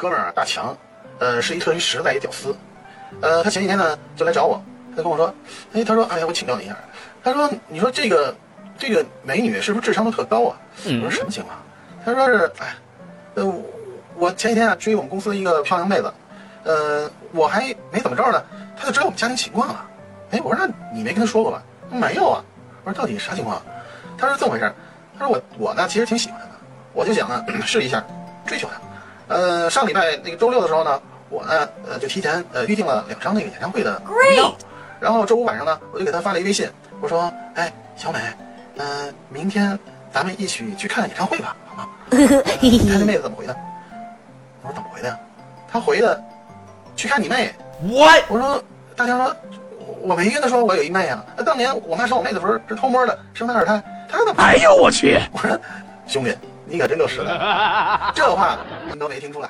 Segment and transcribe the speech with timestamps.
[0.00, 0.74] 哥们儿啊大强，
[1.18, 2.56] 呃，是一特别实在一屌丝，
[3.20, 4.58] 呃，他前几天呢就来找我，
[4.96, 5.34] 他跟我说，
[5.74, 6.74] 哎，他说，哎呀，我请教你一下，
[7.22, 8.34] 他说，你说这个
[8.78, 10.56] 这个美女是不是智商都特高啊？
[10.86, 11.54] 我说什么情况？
[12.02, 12.74] 他说是，哎，
[13.34, 13.62] 呃，我
[14.16, 16.10] 我前几天啊追我们公司一个漂亮妹子，
[16.64, 17.60] 呃，我还
[17.92, 18.42] 没怎么着呢，
[18.78, 19.86] 他就知道我们家庭情况了。
[20.30, 21.62] 哎，我说那你没跟他说过吧？
[21.90, 22.42] 没有啊。
[22.84, 23.60] 我说到底啥情况？
[24.16, 24.72] 他说这么回事，
[25.18, 26.52] 他说我我呢其实挺喜欢他的，
[26.94, 28.02] 我就想呢 试一下
[28.46, 28.80] 追求他。
[29.30, 34.02] 呃，上礼拜那个周六的时候呢，我呢呃就提前呃预定了两张那个演唱会的
[34.34, 34.52] 票，
[34.98, 36.68] 然后周五晚上呢我就给他发了一微信，
[37.00, 38.18] 我说哎小美，
[38.76, 39.78] 嗯，明天
[40.12, 41.88] 咱们一起去看演唱会吧，好吗？
[42.60, 43.56] 你看这妹子怎么回的？
[44.62, 45.18] 我说怎么回的呀？
[45.70, 46.20] 她回的
[46.96, 47.54] 去看你妹。
[47.82, 48.62] 我我说
[48.96, 49.34] 大强说。
[50.02, 51.22] 我没跟他说我有一妹啊！
[51.44, 54.42] 当年我妈生我妹的时候是偷摸的生她二胎，她怎么？
[54.42, 55.20] 哎呦我去！
[55.30, 55.60] 我说
[56.06, 56.34] 兄弟，
[56.70, 57.34] 你可真够实在，
[58.14, 58.56] 这话
[58.90, 59.48] 你都没听出来。